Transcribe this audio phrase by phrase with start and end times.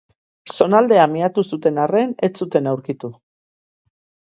[0.53, 3.15] Zonaldea miatu zuten arren, ez zuten aurkitu.